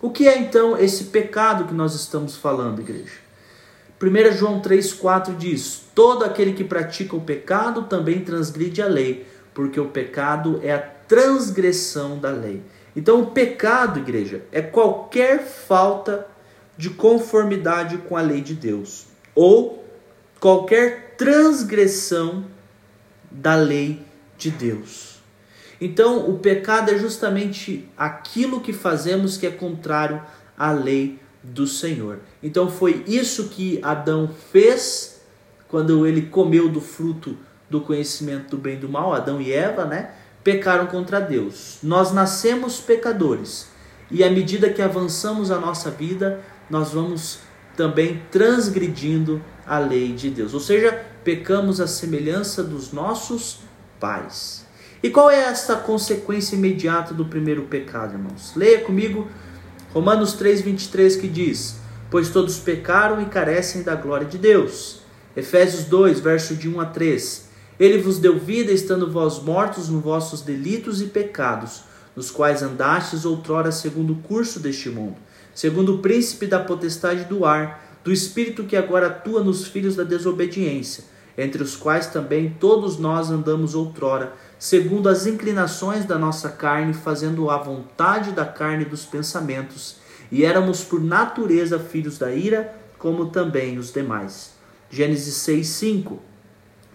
O 0.01 0.11
que 0.11 0.29
é 0.29 0.37
então 0.37 0.77
esse 0.77 1.03
pecado 1.07 1.65
que 1.65 1.73
nós 1.73 1.93
estamos 1.93 2.37
falando, 2.37 2.79
igreja? 2.79 3.26
1 4.01 4.31
João 4.33 4.61
3,4 4.61 5.35
diz: 5.35 5.83
Todo 5.95 6.23
aquele 6.23 6.53
que 6.53 6.63
pratica 6.63 7.15
o 7.15 7.21
pecado 7.21 7.83
também 7.83 8.21
transgride 8.21 8.81
a 8.81 8.87
lei 8.87 9.25
porque 9.57 9.79
o 9.79 9.87
pecado 9.87 10.59
é 10.61 10.71
a 10.71 10.77
transgressão 10.77 12.19
da 12.19 12.29
lei. 12.29 12.61
Então, 12.95 13.21
o 13.21 13.31
pecado, 13.31 13.97
igreja, 13.97 14.43
é 14.51 14.61
qualquer 14.61 15.43
falta 15.43 16.27
de 16.77 16.91
conformidade 16.91 17.97
com 17.97 18.15
a 18.15 18.21
lei 18.21 18.39
de 18.39 18.53
Deus 18.53 19.07
ou 19.33 19.83
qualquer 20.39 21.15
transgressão 21.17 22.45
da 23.31 23.55
lei 23.55 23.99
de 24.37 24.51
Deus. 24.51 25.23
Então, 25.81 26.29
o 26.29 26.37
pecado 26.37 26.91
é 26.91 26.97
justamente 26.99 27.89
aquilo 27.97 28.61
que 28.61 28.73
fazemos 28.73 29.37
que 29.37 29.47
é 29.47 29.51
contrário 29.51 30.21
à 30.55 30.71
lei 30.71 31.19
do 31.41 31.65
Senhor. 31.65 32.19
Então, 32.47 32.71
foi 32.71 33.03
isso 33.05 33.49
que 33.49 33.77
Adão 33.83 34.29
fez 34.51 35.19
quando 35.67 36.07
ele 36.07 36.21
comeu 36.23 36.69
do 36.69 36.79
fruto 36.79 37.37
do 37.69 37.81
conhecimento 37.81 38.51
do 38.51 38.57
bem 38.57 38.75
e 38.75 38.79
do 38.79 38.87
mal, 38.87 39.13
Adão 39.13 39.41
e 39.41 39.51
Eva, 39.51 39.83
né? 39.83 40.11
Pecaram 40.45 40.87
contra 40.87 41.19
Deus. 41.19 41.79
Nós 41.83 42.13
nascemos 42.13 42.79
pecadores. 42.79 43.67
E 44.09 44.23
à 44.23 44.31
medida 44.31 44.69
que 44.69 44.81
avançamos 44.81 45.51
a 45.51 45.59
nossa 45.59 45.91
vida, 45.91 46.39
nós 46.69 46.93
vamos 46.93 47.39
também 47.75 48.21
transgredindo 48.31 49.43
a 49.65 49.77
lei 49.77 50.13
de 50.13 50.29
Deus. 50.29 50.53
Ou 50.53 50.61
seja, 50.61 51.03
pecamos 51.25 51.81
à 51.81 51.87
semelhança 51.87 52.63
dos 52.63 52.93
nossos 52.93 53.59
pais. 53.99 54.65
E 55.03 55.09
qual 55.09 55.29
é 55.29 55.41
esta 55.41 55.75
consequência 55.75 56.55
imediata 56.55 57.13
do 57.13 57.25
primeiro 57.25 57.63
pecado, 57.63 58.13
irmãos? 58.13 58.53
Leia 58.55 58.79
comigo 58.79 59.27
Romanos 59.93 60.33
3:23 60.35 61.19
que 61.19 61.27
diz: 61.27 61.77
"Pois 62.09 62.29
todos 62.29 62.57
pecaram 62.57 63.21
e 63.21 63.25
carecem 63.25 63.83
da 63.83 63.95
glória 63.95 64.27
de 64.27 64.37
Deus." 64.37 65.01
Efésios 65.35 65.85
2, 65.85 66.19
verso 66.19 66.55
de 66.55 66.67
1 66.67 66.81
a 66.81 66.85
3: 66.85 67.47
ele 67.79 67.99
vos 67.99 68.17
deu 68.17 68.39
vida, 68.39 68.71
estando 68.71 69.11
vós 69.11 69.39
mortos 69.39 69.87
nos 69.87 70.03
vossos 70.03 70.41
delitos 70.41 70.99
e 70.99 71.05
pecados, 71.05 71.83
nos 72.15 72.31
quais 72.31 72.63
andastes 72.63 73.23
outrora 73.23 73.71
segundo 73.71 74.13
o 74.13 74.15
curso 74.15 74.59
deste 74.59 74.89
mundo, 74.89 75.17
segundo 75.53 75.95
o 75.95 75.99
príncipe 75.99 76.47
da 76.47 76.59
potestade 76.59 77.25
do 77.25 77.45
ar, 77.45 77.99
do 78.03 78.11
espírito 78.11 78.63
que 78.63 78.75
agora 78.75 79.07
atua 79.07 79.43
nos 79.43 79.67
filhos 79.67 79.95
da 79.95 80.03
desobediência, 80.03 81.03
entre 81.37 81.61
os 81.61 81.75
quais 81.75 82.07
também 82.07 82.57
todos 82.59 82.97
nós 82.97 83.29
andamos 83.29 83.75
outrora, 83.75 84.33
segundo 84.57 85.07
as 85.07 85.27
inclinações 85.27 86.03
da 86.03 86.17
nossa 86.17 86.49
carne, 86.49 86.93
fazendo 86.93 87.47
a 87.51 87.57
vontade 87.57 88.31
da 88.31 88.45
carne 88.45 88.85
e 88.85 88.89
dos 88.89 89.05
pensamentos, 89.05 89.97
e 90.31 90.43
éramos 90.45 90.83
por 90.83 91.01
natureza 91.01 91.79
filhos 91.79 92.17
da 92.17 92.31
ira, 92.31 92.75
como 92.97 93.27
também 93.27 93.77
os 93.77 93.91
demais. 93.91 94.53
Gênesis 94.89 95.35
6, 95.35 95.67
5 95.67 96.27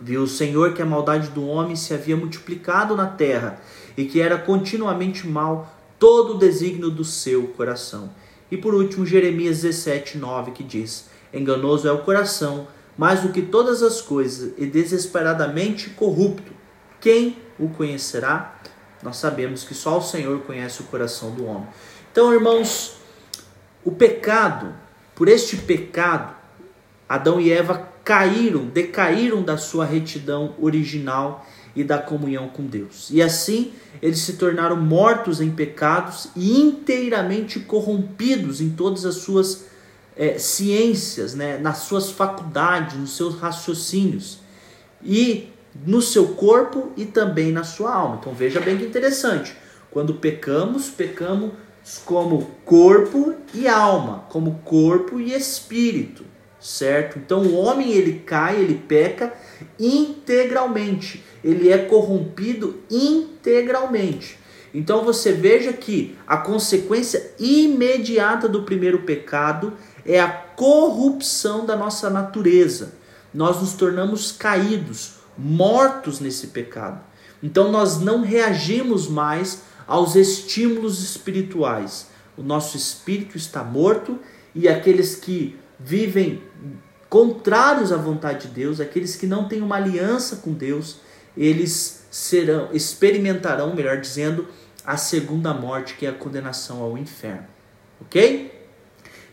Viu 0.05 0.25
o 0.25 0.29
Senhor 0.29 0.75
que 0.75 0.83
a 0.83 0.87
maldade 0.87 1.29
do 1.29 1.47
homem 1.47 1.77
se 1.77 1.95
havia 1.95 2.17
multiplicado 2.17 2.97
na 2.97 3.07
terra 3.07 3.61
e 3.97 4.05
que 4.05 4.21
era 4.21 4.37
continuamente 4.37 5.29
mal 5.29 5.73
todo 5.97 6.35
o 6.35 6.39
desígnio 6.39 6.91
do 6.91 7.05
seu 7.05 7.47
coração. 7.49 8.11
E 8.51 8.57
por 8.57 8.75
último, 8.75 9.07
Jeremias 9.07 9.63
17, 9.63 10.19
9, 10.19 10.51
que 10.51 10.65
diz: 10.65 11.09
Enganoso 11.33 11.87
é 11.87 11.93
o 11.93 11.99
coração, 11.99 12.67
mais 12.99 13.21
do 13.21 13.29
que 13.29 13.43
todas 13.43 13.81
as 13.81 14.01
coisas, 14.01 14.53
e 14.59 14.67
desesperadamente 14.67 15.91
corrupto. 15.91 16.51
Quem 17.01 17.37
o 17.57 17.69
conhecerá? 17.69 18.61
Nós 19.05 19.19
sabemos 19.19 19.63
que 19.63 19.73
só 19.73 19.99
o 19.99 20.03
Senhor 20.03 20.41
conhece 20.41 20.81
o 20.81 20.87
coração 20.87 21.31
do 21.31 21.47
homem. 21.47 21.69
Então, 22.11 22.35
irmãos, 22.35 22.97
o 23.85 23.91
pecado, 23.91 24.75
por 25.15 25.29
este 25.29 25.57
pecado, 25.57 26.35
Adão 27.09 27.41
e 27.41 27.53
Eva 27.53 27.89
caíram, 28.05 28.67
decaíram 28.67 29.43
da 29.43 29.57
sua 29.57 29.85
retidão 29.85 30.55
original 30.61 31.47
e 31.75 31.83
da 31.83 31.99
comunhão 31.99 32.49
com 32.49 32.65
Deus. 32.65 33.09
E 33.11 33.23
assim 33.23 33.73
eles 34.01 34.19
se 34.21 34.35
tornaram 34.35 34.77
mortos 34.77 35.41
em 35.41 35.51
pecados 35.51 36.29
e 36.35 36.61
inteiramente 36.61 37.61
corrompidos 37.61 38.61
em 38.61 38.71
todas 38.71 39.05
as 39.05 39.17
suas 39.17 39.67
é, 40.17 40.39
ciências, 40.39 41.35
né, 41.35 41.59
nas 41.59 41.79
suas 41.79 42.11
faculdades, 42.11 42.97
nos 42.97 43.17
seus 43.17 43.39
raciocínios 43.39 44.39
e 45.03 45.49
no 45.87 46.03
seu 46.03 46.29
corpo 46.29 46.93
e 46.97 47.05
também 47.05 47.51
na 47.51 47.65
sua 47.65 47.95
alma. 47.95 48.19
Então 48.21 48.35
veja 48.35 48.61
bem 48.61 48.77
que 48.77 48.85
interessante. 48.85 49.57
Quando 49.91 50.15
pecamos, 50.15 50.89
pecamos 50.89 51.53
como 52.05 52.51
corpo 52.65 53.35
e 53.53 53.69
alma, 53.69 54.25
como 54.29 54.61
corpo 54.65 55.21
e 55.21 55.35
espírito 55.35 56.33
certo? 56.63 57.19
Então 57.19 57.43
o 57.43 57.57
homem 57.57 57.91
ele 57.91 58.21
cai, 58.21 58.61
ele 58.61 58.75
peca 58.75 59.35
integralmente, 59.79 61.25
ele 61.43 61.71
é 61.71 61.79
corrompido 61.79 62.81
integralmente. 62.89 64.39
Então 64.73 65.05
você 65.05 65.33
veja 65.33 65.73
que 65.73 66.17
a 66.27 66.37
consequência 66.37 67.35
imediata 67.39 68.49
do 68.49 68.63
primeiro 68.63 69.01
pecado 69.01 69.75
é 70.07 70.19
a 70.19 70.29
corrupção 70.29 71.67
da 71.67 71.77
nossa 71.77 72.09
natureza. 72.09 72.95
Nós 73.35 73.61
nos 73.61 73.75
tornamos 73.75 74.33
caídos, 74.33 75.17
mortos 75.37 76.21
nesse 76.21 76.49
pecado. 76.49 77.01
Então 77.43 77.71
nós 77.71 78.01
não 78.01 78.23
reagimos 78.23 79.09
mais 79.09 79.63
aos 79.87 80.17
estímulos 80.17 81.03
espirituais. 81.03 82.09
O 82.37 82.43
nosso 82.43 82.77
espírito 82.77 83.37
está 83.37 83.63
morto 83.63 84.19
e 84.55 84.69
aqueles 84.69 85.17
que 85.17 85.59
vivem 85.79 86.43
contrários 87.09 87.93
à 87.93 87.97
vontade 87.97 88.49
de 88.49 88.55
Deus, 88.55 88.81
aqueles 88.81 89.17
que 89.17 89.27
não 89.27 89.47
têm 89.47 89.61
uma 89.61 89.77
aliança 89.77 90.37
com 90.37 90.53
Deus, 90.53 90.99
eles 91.37 92.07
serão 92.11 92.69
experimentarão, 92.73 93.75
melhor 93.75 94.01
dizendo, 94.01 94.47
a 94.85 94.97
segunda 94.97 95.53
morte, 95.55 95.95
que 95.95 96.07
é 96.07 96.11
a 96.11 96.15
condenação 96.15 96.83
ao 96.83 96.97
inferno. 96.97 97.47
OK? 98.01 98.67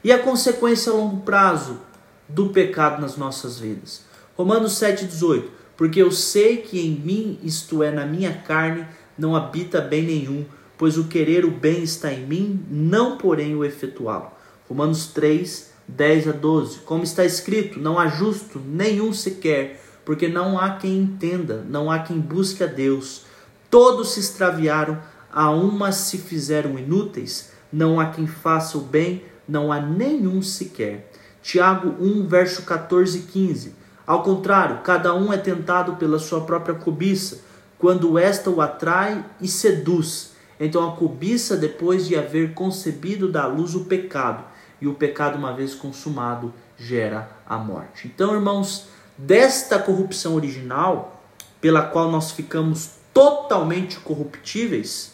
E 0.04 0.12
a 0.12 0.20
consequência 0.20 0.92
a 0.92 0.96
longo 0.96 1.22
prazo 1.22 1.80
do 2.28 2.50
pecado 2.50 3.02
nas 3.02 3.18
nossas 3.18 3.60
vidas. 3.60 4.04
Romanos 4.38 4.74
7:18. 4.74 5.60
Porque 5.76 6.02
eu 6.02 6.12
sei 6.12 6.58
que 6.58 6.80
em 6.80 6.92
mim, 6.92 7.40
isto 7.42 7.82
é, 7.82 7.90
na 7.90 8.06
minha 8.06 8.34
carne, 8.34 8.86
não 9.20 9.36
habita 9.36 9.82
bem 9.82 10.04
nenhum, 10.04 10.46
pois 10.78 10.98
o 10.98 11.04
querer 11.04 11.44
o 11.46 11.52
bem 11.52 11.84
está 11.84 12.12
em 12.12 12.26
mim, 12.26 12.66
não 12.72 13.18
porém 13.18 13.56
o 13.56 13.66
efetuá-lo. 13.66 14.32
Romanos 14.68 15.08
3, 15.08 15.72
10 15.88 16.28
a 16.30 16.32
12. 16.32 16.80
Como 16.80 17.04
está 17.04 17.26
escrito, 17.26 17.80
não 17.80 18.00
há 18.00 18.08
justo 18.08 18.60
nenhum 18.60 19.12
sequer, 19.12 19.82
porque 20.06 20.28
não 20.28 20.58
há 20.58 20.72
quem 20.72 20.98
entenda, 20.98 21.66
não 21.70 21.92
há 21.92 22.00
quem 22.00 22.20
busque 22.20 22.64
a 22.64 22.68
Deus. 22.68 23.26
Todos 23.70 24.14
se 24.14 24.22
extraviaram, 24.22 24.98
a 25.32 25.52
uma 25.52 25.92
se 25.92 26.18
fizeram 26.18 26.80
inúteis, 26.80 27.52
não 27.72 28.00
há 28.00 28.08
quem 28.08 28.26
faça 28.26 28.78
o 28.78 28.82
bem, 28.82 29.24
não 29.48 29.72
há 29.72 29.80
nenhum 29.80 30.42
sequer. 30.42 31.12
Tiago 31.42 31.96
1, 32.00 32.28
verso 32.28 32.64
14 32.64 33.20
e 33.20 33.22
15. 33.24 33.76
Ao 34.06 34.24
contrário, 34.24 34.80
cada 34.82 35.14
um 35.14 35.32
é 35.32 35.38
tentado 35.38 35.96
pela 35.98 36.18
sua 36.20 36.42
própria 36.42 36.76
cobiça, 36.76 37.42
quando 37.80 38.20
esta 38.20 38.50
o 38.50 38.62
atrai 38.62 39.26
e 39.42 39.48
seduz. 39.48 40.34
Então 40.60 40.88
a 40.88 40.96
cobiça, 40.96 41.56
depois 41.56 42.06
de 42.06 42.18
haver 42.18 42.54
concebido, 42.54 43.36
à 43.40 43.48
luz 43.48 43.74
o 43.74 43.86
pecado, 43.86 44.44
e 44.82 44.88
o 44.88 44.94
pecado, 44.94 45.38
uma 45.38 45.54
vez 45.54 45.74
consumado, 45.74 46.54
gera 46.78 47.30
a 47.46 47.58
morte. 47.58 48.08
Então, 48.08 48.34
irmãos, 48.34 48.88
desta 49.18 49.80
corrupção 49.80 50.36
original, 50.36 51.24
pela 51.60 51.82
qual 51.82 52.12
nós 52.12 52.32
ficamos 52.32 52.92
totalmente 53.14 54.00
corruptíveis, 54.00 55.14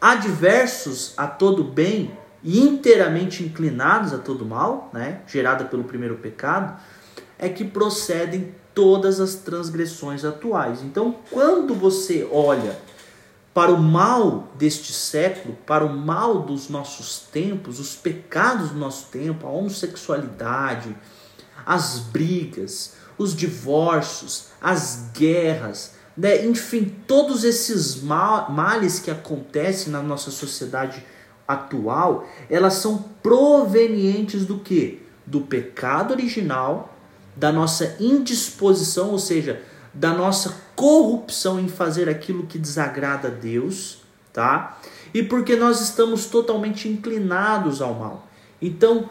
adversos 0.00 1.12
a 1.16 1.26
todo 1.26 1.64
bem 1.64 2.16
e 2.42 2.60
inteiramente 2.60 3.42
inclinados 3.42 4.14
a 4.14 4.18
todo 4.18 4.46
mal, 4.46 4.90
né, 4.92 5.20
gerada 5.26 5.64
pelo 5.64 5.84
primeiro 5.84 6.16
pecado, 6.16 6.80
é 7.38 7.48
que 7.48 7.64
procedem 7.64 8.54
todas 8.78 9.18
as 9.18 9.34
transgressões 9.34 10.24
atuais. 10.24 10.84
Então, 10.84 11.16
quando 11.32 11.74
você 11.74 12.24
olha 12.30 12.78
para 13.52 13.72
o 13.72 13.82
mal 13.82 14.52
deste 14.56 14.92
século, 14.92 15.58
para 15.66 15.84
o 15.84 15.92
mal 15.92 16.42
dos 16.42 16.68
nossos 16.68 17.26
tempos, 17.32 17.80
os 17.80 17.96
pecados 17.96 18.70
do 18.70 18.78
nosso 18.78 19.08
tempo, 19.10 19.48
a 19.48 19.50
homossexualidade, 19.50 20.96
as 21.66 21.98
brigas, 21.98 22.92
os 23.18 23.34
divórcios, 23.34 24.50
as 24.62 25.10
guerras, 25.12 25.94
né? 26.16 26.46
enfim, 26.46 26.84
todos 27.04 27.42
esses 27.42 28.00
males 28.00 29.00
que 29.00 29.10
acontecem 29.10 29.92
na 29.92 30.04
nossa 30.04 30.30
sociedade 30.30 31.04
atual, 31.48 32.28
elas 32.48 32.74
são 32.74 33.06
provenientes 33.20 34.46
do 34.46 34.60
que? 34.60 35.02
Do 35.26 35.40
pecado 35.40 36.12
original, 36.12 36.94
da 37.38 37.52
nossa 37.52 37.96
indisposição, 38.00 39.10
ou 39.10 39.18
seja, 39.18 39.62
da 39.94 40.12
nossa 40.12 40.56
corrupção 40.74 41.60
em 41.60 41.68
fazer 41.68 42.08
aquilo 42.08 42.46
que 42.46 42.58
desagrada 42.58 43.28
a 43.28 43.30
Deus, 43.30 43.98
tá? 44.32 44.78
E 45.14 45.22
porque 45.22 45.54
nós 45.54 45.80
estamos 45.80 46.26
totalmente 46.26 46.88
inclinados 46.88 47.80
ao 47.80 47.94
mal. 47.94 48.28
Então, 48.60 49.08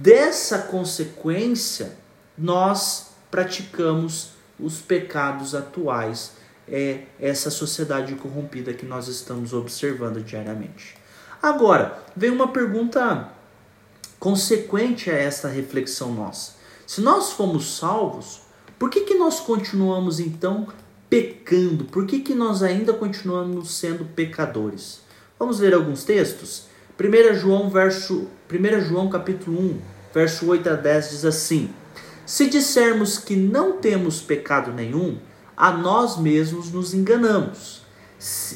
dessa 0.00 0.58
consequência, 0.58 1.96
nós 2.36 3.10
praticamos 3.30 4.30
os 4.58 4.80
pecados 4.80 5.54
atuais, 5.54 6.32
é 6.68 7.04
essa 7.20 7.50
sociedade 7.50 8.14
corrompida 8.16 8.74
que 8.74 8.84
nós 8.84 9.06
estamos 9.06 9.52
observando 9.52 10.22
diariamente. 10.22 10.96
Agora, 11.40 12.02
vem 12.16 12.30
uma 12.30 12.48
pergunta 12.48 13.28
consequente 14.18 15.10
a 15.10 15.14
essa 15.14 15.48
reflexão 15.48 16.12
nossa. 16.12 16.59
Se 16.90 17.00
nós 17.00 17.30
fomos 17.30 17.76
salvos, 17.76 18.40
por 18.76 18.90
que, 18.90 19.02
que 19.02 19.14
nós 19.14 19.38
continuamos 19.38 20.18
então 20.18 20.66
pecando? 21.08 21.84
Por 21.84 22.04
que, 22.04 22.18
que 22.18 22.34
nós 22.34 22.64
ainda 22.64 22.92
continuamos 22.92 23.74
sendo 23.74 24.04
pecadores? 24.06 25.00
Vamos 25.38 25.60
ler 25.60 25.72
alguns 25.72 26.02
textos? 26.02 26.64
1 26.98 27.34
João, 27.36 27.70
verso, 27.70 28.26
1 28.52 28.80
João 28.80 29.08
capítulo 29.08 29.56
1, 29.56 29.80
verso 30.12 30.46
8 30.48 30.68
a 30.68 30.74
10 30.74 31.10
diz 31.10 31.24
assim: 31.24 31.70
Se 32.26 32.50
dissermos 32.50 33.18
que 33.18 33.36
não 33.36 33.74
temos 33.74 34.20
pecado 34.20 34.72
nenhum, 34.72 35.16
a 35.56 35.70
nós 35.70 36.18
mesmos 36.18 36.72
nos 36.72 36.92
enganamos, 36.92 37.82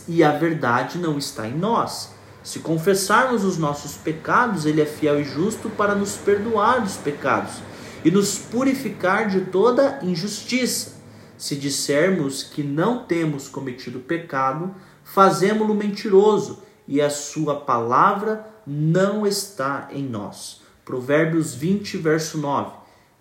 e 0.09 0.25
a 0.25 0.33
verdade 0.33 0.99
não 0.99 1.19
está 1.19 1.47
em 1.47 1.57
nós. 1.57 2.13
Se 2.43 2.59
confessarmos 2.59 3.45
os 3.45 3.59
nossos 3.59 3.93
pecados, 3.93 4.67
ele 4.67 4.83
é 4.83 4.87
fiel 4.87 5.21
e 5.21 5.25
justo 5.25 5.71
para 5.71 5.95
nos 5.95 6.17
perdoar 6.17 6.81
dos 6.81 6.97
pecados 6.97 7.63
e 8.05 8.11
nos 8.11 8.37
purificar 8.37 9.29
de 9.29 9.41
toda 9.47 9.99
injustiça. 10.03 11.03
Se 11.39 11.57
dissermos 11.57 12.43
que 12.43 12.63
não 12.63 13.05
temos 13.05 13.49
cometido 13.49 13.99
pecado, 13.99 14.75
fazemo-lo 15.03 15.75
mentiroso 15.75 16.63
e 16.87 17.01
a 17.01 17.09
sua 17.09 17.61
palavra 17.61 18.47
não 18.67 19.27
está 19.27 19.89
em 19.91 20.05
nós. 20.05 20.61
Provérbios 20.85 21.55
20, 21.55 21.97
verso 21.97 22.39
9. 22.39 22.77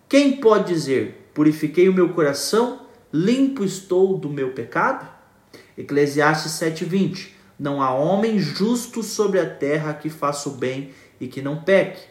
Quem 0.08 0.36
pode 0.36 0.72
dizer: 0.72 1.30
Purifiquei 1.32 1.88
o 1.88 1.94
meu 1.94 2.10
coração, 2.10 2.82
limpo 3.12 3.64
estou 3.64 4.18
do 4.18 4.28
meu 4.28 4.52
pecado? 4.52 5.08
Eclesiastes 5.76 6.52
7:20. 6.52 7.32
Não 7.58 7.80
há 7.80 7.92
homem 7.94 8.38
justo 8.38 9.02
sobre 9.02 9.40
a 9.40 9.48
terra 9.48 9.94
que 9.94 10.10
faça 10.10 10.48
o 10.48 10.52
bem 10.52 10.90
e 11.20 11.26
que 11.26 11.40
não 11.40 11.62
peque. 11.62 12.02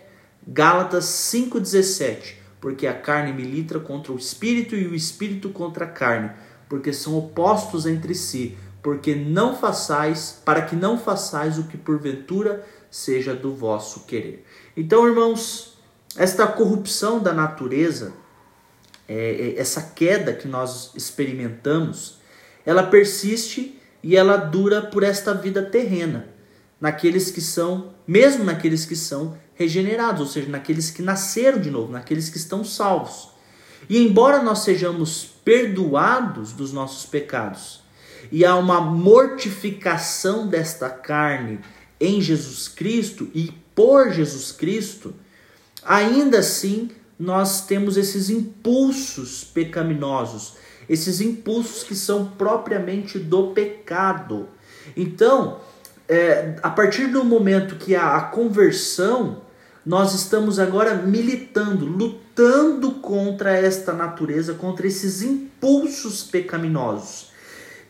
Gálatas 0.45 1.05
5:17 1.05 2.42
porque 2.63 2.87
a 2.87 2.93
carne 2.93 3.33
milita 3.33 3.77
contra 3.77 4.13
o 4.13 4.17
espírito 4.17 4.73
e 4.73 4.87
o 4.87 4.95
espírito 4.95 5.49
contra 5.49 5.83
a 5.83 5.89
carne, 5.89 6.31
porque 6.69 6.93
são 6.93 7.17
opostos 7.17 7.85
entre 7.85 8.15
si, 8.15 8.57
porque 8.81 9.13
não 9.13 9.53
façais, 9.53 10.41
para 10.45 10.61
que 10.61 10.73
não 10.73 10.97
façais 10.97 11.59
o 11.59 11.65
que 11.65 11.77
porventura 11.77 12.65
seja 12.89 13.35
do 13.35 13.53
vosso 13.53 14.05
querer. 14.05 14.45
Então, 14.77 15.05
irmãos, 15.05 15.77
esta 16.15 16.47
corrupção 16.47 17.19
da 17.19 17.33
natureza, 17.33 18.13
é, 19.09 19.55
é, 19.57 19.59
essa 19.59 19.81
queda 19.81 20.31
que 20.31 20.47
nós 20.47 20.93
experimentamos, 20.95 22.21
ela 22.65 22.83
persiste 22.83 23.77
e 24.01 24.15
ela 24.15 24.37
dura 24.37 24.81
por 24.81 25.03
esta 25.03 25.33
vida 25.33 25.61
terrena, 25.61 26.29
naqueles 26.79 27.29
que 27.29 27.41
são, 27.41 27.93
mesmo 28.07 28.45
naqueles 28.45 28.85
que 28.85 28.95
são 28.95 29.37
regenerados, 29.55 30.21
ou 30.21 30.27
seja, 30.27 30.49
naqueles 30.49 30.89
que 30.89 31.01
nasceram 31.01 31.59
de 31.59 31.69
novo, 31.69 31.91
naqueles 31.91 32.29
que 32.29 32.37
estão 32.37 32.63
salvos. 32.63 33.29
E 33.89 33.97
embora 33.97 34.41
nós 34.41 34.59
sejamos 34.59 35.25
perdoados 35.43 36.53
dos 36.53 36.71
nossos 36.71 37.05
pecados, 37.05 37.81
e 38.31 38.45
há 38.45 38.55
uma 38.55 38.79
mortificação 38.79 40.47
desta 40.47 40.89
carne 40.89 41.59
em 41.99 42.21
Jesus 42.21 42.67
Cristo 42.67 43.29
e 43.33 43.51
por 43.75 44.11
Jesus 44.11 44.51
Cristo, 44.51 45.13
ainda 45.83 46.39
assim 46.39 46.89
nós 47.19 47.65
temos 47.65 47.97
esses 47.97 48.29
impulsos 48.29 49.43
pecaminosos, 49.43 50.55
esses 50.89 51.21
impulsos 51.21 51.83
que 51.83 51.95
são 51.95 52.25
propriamente 52.25 53.19
do 53.19 53.47
pecado. 53.51 54.49
Então, 54.97 55.61
é, 56.07 56.55
a 56.61 56.69
partir 56.69 57.07
do 57.07 57.23
momento 57.23 57.75
que 57.75 57.95
há 57.95 58.15
a 58.15 58.21
conversão, 58.21 59.41
nós 59.85 60.13
estamos 60.13 60.59
agora 60.59 60.95
militando, 60.95 61.85
lutando 61.85 62.93
contra 62.93 63.51
esta 63.51 63.93
natureza, 63.93 64.53
contra 64.53 64.87
esses 64.87 65.21
impulsos 65.21 66.23
pecaminosos. 66.23 67.31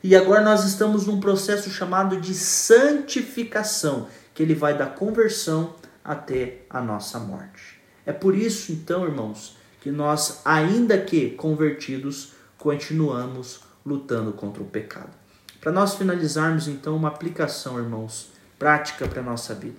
E 0.03 0.15
agora 0.15 0.41
nós 0.41 0.65
estamos 0.65 1.05
num 1.05 1.19
processo 1.19 1.69
chamado 1.69 2.19
de 2.19 2.33
santificação, 2.33 4.07
que 4.33 4.43
ele 4.43 4.55
vai 4.55 4.77
da 4.77 4.85
conversão 4.85 5.75
até 6.03 6.63
a 6.69 6.81
nossa 6.81 7.19
morte. 7.19 7.79
É 8.05 8.11
por 8.11 8.35
isso, 8.35 8.71
então, 8.71 9.05
irmãos, 9.05 9.55
que 9.79 9.91
nós, 9.91 10.41
ainda 10.43 10.97
que 10.97 11.31
convertidos, 11.31 12.33
continuamos 12.57 13.61
lutando 13.85 14.33
contra 14.33 14.61
o 14.61 14.65
pecado. 14.65 15.22
Para 15.63 15.71
nós 15.71 15.95
finalizarmos, 15.95 16.67
então, 16.67 16.93
uma 16.93 17.07
aplicação, 17.07 17.79
irmãos, 17.79 18.33
prática 18.59 19.07
para 19.07 19.21
a 19.21 19.23
nossa 19.23 19.55
vida. 19.55 19.77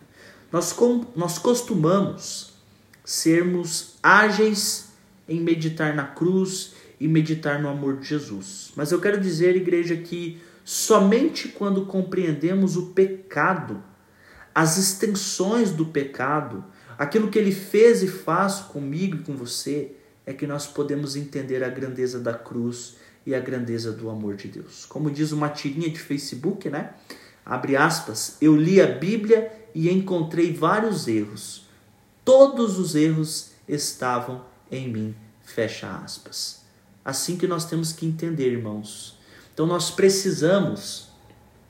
Nós, 0.51 0.73
com, 0.73 1.05
nós 1.14 1.38
costumamos 1.38 2.55
sermos 3.05 3.97
ágeis 4.03 4.88
em 5.29 5.42
meditar 5.42 5.94
na 5.94 6.05
cruz 6.05 6.73
e 6.99 7.07
meditar 7.07 7.61
no 7.61 7.68
amor 7.68 7.99
de 7.99 8.09
Jesus. 8.09 8.73
Mas 8.75 8.92
eu 8.92 9.01
quero 9.01 9.20
dizer, 9.20 9.57
igreja, 9.57 9.94
que 9.94 10.40
somente 10.64 11.49
quando 11.49 11.85
compreendemos 11.85 12.79
o 12.79 12.87
pecado, 12.87 13.83
as 14.55 14.79
extensões 14.79 15.70
do 15.70 15.85
pecado, 15.85 16.64
aquilo 16.97 17.29
que 17.29 17.38
ele 17.38 17.53
fez 17.53 18.03
e 18.03 18.09
faz 18.09 18.55
comigo 18.61 19.16
e 19.16 19.23
com 19.23 19.37
você, 19.37 19.92
é 20.25 20.33
que 20.33 20.47
nós 20.47 20.66
podemos 20.66 21.14
entender 21.14 21.62
a 21.62 21.68
grandeza 21.68 22.18
da 22.18 22.33
cruz 22.33 22.97
e 23.27 23.35
a 23.35 23.41
grandeza 23.41 23.93
do 23.93 24.11
amor 24.11 24.37
de 24.37 24.49
Deus. 24.49 24.85
Como 24.85 25.11
diz 25.11 25.33
uma 25.33 25.49
tirinha 25.49 25.91
de 25.91 25.99
Facebook, 25.99 26.69
né? 26.69 26.95
Abre 27.45 27.77
aspas, 27.77 28.37
eu 28.41 28.57
li 28.57 28.81
a 28.81 28.87
Bíblia 28.87 29.53
e 29.75 29.91
encontrei 29.91 30.53
vários 30.53 31.09
erros. 31.09 31.67
Todos 32.25 32.79
os 32.79 32.95
erros 32.95 33.51
estavam 33.69 34.45
em 34.71 34.89
mim. 34.89 35.15
Fecha 35.43 35.91
aspas. 35.97 36.63
Assim 37.05 37.37
que 37.37 37.47
nós 37.47 37.67
temos 37.67 37.93
que 37.93 38.07
entender, 38.07 38.53
irmãos. 38.53 39.19
Então 39.53 39.67
nós 39.67 39.91
precisamos 39.91 41.09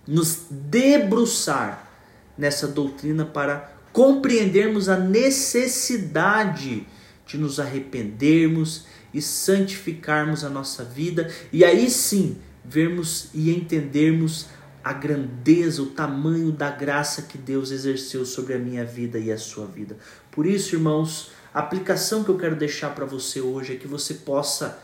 nos 0.06 0.46
debruçar 0.50 1.90
nessa 2.36 2.68
doutrina 2.68 3.24
para 3.24 3.72
compreendermos 3.92 4.88
a 4.88 4.96
necessidade 4.96 6.86
de 7.26 7.38
nos 7.38 7.58
arrependermos 7.58 8.86
e 9.14 9.22
santificarmos 9.22 10.44
a 10.44 10.50
nossa 10.50 10.84
vida 10.84 11.32
e 11.52 11.64
aí 11.64 11.88
sim 11.88 12.36
vermos 12.64 13.28
e 13.32 13.54
entendermos 13.54 14.48
a 14.82 14.92
grandeza, 14.92 15.80
o 15.82 15.86
tamanho 15.86 16.52
da 16.52 16.70
graça 16.70 17.22
que 17.22 17.38
Deus 17.38 17.70
exerceu 17.70 18.26
sobre 18.26 18.52
a 18.52 18.58
minha 18.58 18.84
vida 18.84 19.18
e 19.18 19.32
a 19.32 19.38
sua 19.38 19.64
vida. 19.64 19.96
Por 20.30 20.44
isso, 20.44 20.74
irmãos, 20.74 21.30
a 21.54 21.60
aplicação 21.60 22.22
que 22.22 22.30
eu 22.30 22.36
quero 22.36 22.56
deixar 22.56 22.94
para 22.94 23.06
você 23.06 23.40
hoje 23.40 23.72
é 23.72 23.76
que 23.76 23.86
você 23.86 24.14
possa 24.14 24.78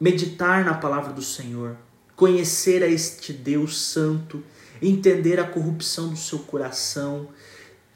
meditar 0.00 0.64
na 0.64 0.74
palavra 0.74 1.12
do 1.12 1.22
Senhor, 1.22 1.76
conhecer 2.16 2.82
a 2.82 2.88
este 2.88 3.32
Deus 3.32 3.78
santo, 3.78 4.42
entender 4.82 5.38
a 5.38 5.44
corrupção 5.44 6.08
do 6.08 6.16
seu 6.16 6.40
coração, 6.40 7.28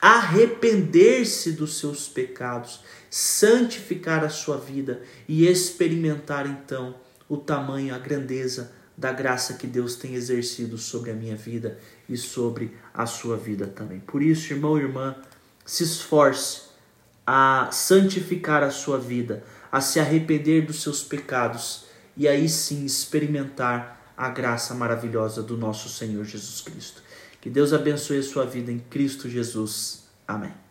arrepender-se 0.05 1.53
dos 1.53 1.79
seus 1.79 2.07
pecados, 2.07 2.81
santificar 3.09 4.23
a 4.23 4.29
sua 4.29 4.59
vida 4.59 5.01
e 5.27 5.47
experimentar 5.47 6.47
então 6.47 6.95
o 7.27 7.39
tamanho, 7.39 7.95
a 7.95 7.99
grandeza 7.99 8.71
da 8.95 9.11
graça 9.11 9.55
que 9.55 9.67
Deus 9.67 9.97
tem 9.97 10.15
exercido 10.15 10.77
sobre 10.77 11.11
a 11.11 11.15
minha 11.15 11.35
vida 11.35 11.79
e 12.07 12.19
sobre 12.19 12.77
a 12.93 13.07
sua 13.07 13.39
vida 13.39 13.67
também. 13.67 13.99
Por 13.99 14.23
isso, 14.23 14.53
irmão 14.53 14.79
e 14.79 14.83
irmã, 14.83 15.17
se 15.65 15.85
esforce 15.85 16.65
a 17.27 17.71
santificar 17.73 18.63
a 18.63 18.71
sua 18.71 18.99
vida, 18.99 19.43
a 19.73 19.81
se 19.81 19.99
arrepender 19.99 20.67
dos 20.67 20.83
seus 20.83 21.03
pecados 21.03 21.87
e 22.15 22.29
aí 22.29 22.47
sim 22.47 22.85
experimentar 22.85 24.13
a 24.15 24.29
graça 24.29 24.75
maravilhosa 24.75 25.43
do 25.43 25.57
nosso 25.57 25.89
Senhor 25.89 26.27
Jesus 26.27 26.61
Cristo. 26.61 27.03
Que 27.45 27.51
Deus 27.51 27.75
abençoe 27.75 28.21
a 28.21 28.23
sua 28.23 28.47
vida 28.47 28.73
em 28.73 28.79
Cristo 28.79 29.29
Jesus. 29.29 30.05
Amém. 30.27 30.64